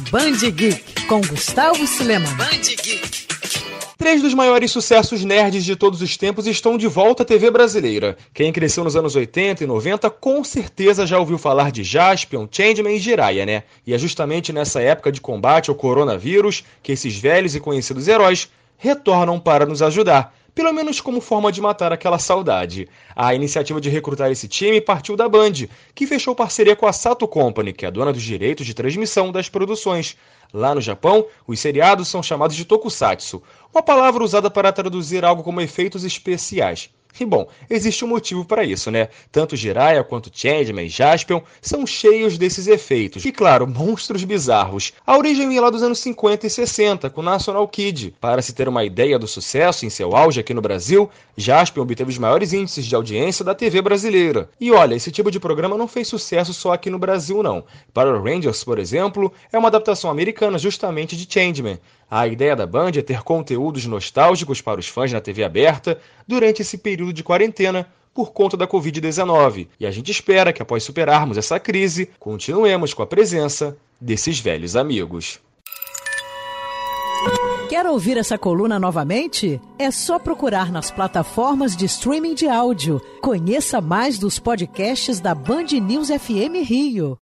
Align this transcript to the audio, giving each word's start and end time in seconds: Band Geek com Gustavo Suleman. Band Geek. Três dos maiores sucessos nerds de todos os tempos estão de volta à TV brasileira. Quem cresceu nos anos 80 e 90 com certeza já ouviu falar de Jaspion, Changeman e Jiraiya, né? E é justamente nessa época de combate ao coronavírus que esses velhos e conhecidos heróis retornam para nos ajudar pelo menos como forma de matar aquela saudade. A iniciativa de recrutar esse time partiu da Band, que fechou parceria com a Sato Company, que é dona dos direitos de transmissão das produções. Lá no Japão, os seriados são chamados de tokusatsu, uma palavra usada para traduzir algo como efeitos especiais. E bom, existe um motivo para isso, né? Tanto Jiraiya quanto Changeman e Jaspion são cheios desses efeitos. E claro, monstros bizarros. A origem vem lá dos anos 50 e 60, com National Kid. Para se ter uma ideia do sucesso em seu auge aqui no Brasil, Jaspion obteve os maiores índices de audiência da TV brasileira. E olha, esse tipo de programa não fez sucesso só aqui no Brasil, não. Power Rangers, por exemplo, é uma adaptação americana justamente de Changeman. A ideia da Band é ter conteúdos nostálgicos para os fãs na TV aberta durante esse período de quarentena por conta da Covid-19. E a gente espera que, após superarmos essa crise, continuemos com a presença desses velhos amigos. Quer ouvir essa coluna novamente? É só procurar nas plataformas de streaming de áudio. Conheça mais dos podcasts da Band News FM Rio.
Band 0.00 0.50
Geek 0.52 1.06
com 1.06 1.20
Gustavo 1.20 1.84
Suleman. 1.84 2.32
Band 2.36 2.62
Geek. 2.82 3.26
Três 3.98 4.22
dos 4.22 4.32
maiores 4.32 4.70
sucessos 4.70 5.24
nerds 5.24 5.64
de 5.64 5.74
todos 5.74 6.00
os 6.00 6.16
tempos 6.16 6.46
estão 6.46 6.78
de 6.78 6.86
volta 6.86 7.24
à 7.24 7.26
TV 7.26 7.50
brasileira. 7.50 8.16
Quem 8.32 8.52
cresceu 8.52 8.84
nos 8.84 8.94
anos 8.94 9.16
80 9.16 9.64
e 9.64 9.66
90 9.66 10.08
com 10.08 10.44
certeza 10.44 11.04
já 11.04 11.18
ouviu 11.18 11.36
falar 11.36 11.72
de 11.72 11.82
Jaspion, 11.82 12.46
Changeman 12.48 12.94
e 12.94 13.00
Jiraiya, 13.00 13.44
né? 13.44 13.64
E 13.84 13.92
é 13.92 13.98
justamente 13.98 14.52
nessa 14.52 14.80
época 14.80 15.10
de 15.10 15.20
combate 15.20 15.68
ao 15.68 15.74
coronavírus 15.74 16.62
que 16.80 16.92
esses 16.92 17.18
velhos 17.18 17.56
e 17.56 17.60
conhecidos 17.60 18.06
heróis 18.06 18.48
retornam 18.76 19.40
para 19.40 19.66
nos 19.66 19.82
ajudar 19.82 20.32
pelo 20.58 20.72
menos 20.72 21.00
como 21.00 21.20
forma 21.20 21.52
de 21.52 21.60
matar 21.60 21.92
aquela 21.92 22.18
saudade. 22.18 22.88
A 23.14 23.32
iniciativa 23.32 23.80
de 23.80 23.88
recrutar 23.88 24.28
esse 24.28 24.48
time 24.48 24.80
partiu 24.80 25.14
da 25.14 25.28
Band, 25.28 25.52
que 25.94 26.04
fechou 26.04 26.34
parceria 26.34 26.74
com 26.74 26.84
a 26.84 26.92
Sato 26.92 27.28
Company, 27.28 27.72
que 27.72 27.86
é 27.86 27.90
dona 27.92 28.12
dos 28.12 28.24
direitos 28.24 28.66
de 28.66 28.74
transmissão 28.74 29.30
das 29.30 29.48
produções. 29.48 30.16
Lá 30.52 30.74
no 30.74 30.80
Japão, 30.80 31.24
os 31.46 31.60
seriados 31.60 32.08
são 32.08 32.24
chamados 32.24 32.56
de 32.56 32.64
tokusatsu, 32.64 33.40
uma 33.72 33.84
palavra 33.84 34.24
usada 34.24 34.50
para 34.50 34.72
traduzir 34.72 35.24
algo 35.24 35.44
como 35.44 35.60
efeitos 35.60 36.02
especiais. 36.02 36.90
E 37.20 37.24
bom, 37.24 37.48
existe 37.68 38.04
um 38.04 38.08
motivo 38.08 38.44
para 38.44 38.64
isso, 38.64 38.90
né? 38.90 39.08
Tanto 39.32 39.56
Jiraiya 39.56 40.04
quanto 40.04 40.30
Changeman 40.32 40.86
e 40.86 40.88
Jaspion 40.88 41.40
são 41.60 41.84
cheios 41.86 42.38
desses 42.38 42.68
efeitos. 42.68 43.24
E 43.24 43.32
claro, 43.32 43.66
monstros 43.66 44.22
bizarros. 44.22 44.92
A 45.04 45.16
origem 45.16 45.48
vem 45.48 45.58
lá 45.58 45.68
dos 45.68 45.82
anos 45.82 45.98
50 45.98 46.46
e 46.46 46.50
60, 46.50 47.10
com 47.10 47.20
National 47.20 47.66
Kid. 47.66 48.14
Para 48.20 48.40
se 48.40 48.52
ter 48.52 48.68
uma 48.68 48.84
ideia 48.84 49.18
do 49.18 49.26
sucesso 49.26 49.84
em 49.84 49.90
seu 49.90 50.14
auge 50.14 50.38
aqui 50.38 50.54
no 50.54 50.62
Brasil, 50.62 51.10
Jaspion 51.36 51.82
obteve 51.82 52.10
os 52.10 52.18
maiores 52.18 52.52
índices 52.52 52.86
de 52.86 52.94
audiência 52.94 53.44
da 53.44 53.54
TV 53.54 53.82
brasileira. 53.82 54.48
E 54.60 54.70
olha, 54.70 54.94
esse 54.94 55.10
tipo 55.10 55.30
de 55.30 55.40
programa 55.40 55.76
não 55.76 55.88
fez 55.88 56.06
sucesso 56.06 56.54
só 56.54 56.72
aqui 56.72 56.88
no 56.88 56.98
Brasil, 56.98 57.42
não. 57.42 57.64
Power 57.92 58.22
Rangers, 58.22 58.62
por 58.62 58.78
exemplo, 58.78 59.32
é 59.52 59.58
uma 59.58 59.68
adaptação 59.68 60.10
americana 60.10 60.58
justamente 60.58 61.16
de 61.16 61.26
Changeman. 61.32 61.78
A 62.10 62.26
ideia 62.26 62.56
da 62.56 62.66
Band 62.66 62.92
é 62.96 63.02
ter 63.02 63.22
conteúdos 63.22 63.84
nostálgicos 63.84 64.62
para 64.62 64.80
os 64.80 64.88
fãs 64.88 65.12
na 65.12 65.20
TV 65.20 65.44
aberta 65.44 66.00
durante 66.26 66.62
esse 66.62 66.78
período 66.78 67.12
de 67.12 67.22
quarentena 67.22 67.86
por 68.14 68.32
conta 68.32 68.56
da 68.56 68.66
Covid-19. 68.66 69.68
E 69.78 69.86
a 69.86 69.90
gente 69.90 70.10
espera 70.10 70.52
que, 70.52 70.62
após 70.62 70.82
superarmos 70.82 71.36
essa 71.36 71.60
crise, 71.60 72.10
continuemos 72.18 72.94
com 72.94 73.02
a 73.02 73.06
presença 73.06 73.76
desses 74.00 74.40
velhos 74.40 74.74
amigos. 74.74 75.38
Quer 77.68 77.84
ouvir 77.86 78.16
essa 78.16 78.38
coluna 78.38 78.78
novamente? 78.78 79.60
É 79.78 79.90
só 79.90 80.18
procurar 80.18 80.72
nas 80.72 80.90
plataformas 80.90 81.76
de 81.76 81.84
streaming 81.84 82.34
de 82.34 82.48
áudio. 82.48 83.00
Conheça 83.20 83.80
mais 83.80 84.18
dos 84.18 84.38
podcasts 84.38 85.20
da 85.20 85.34
Band 85.34 85.66
News 85.80 86.08
FM 86.08 86.64
Rio. 86.64 87.16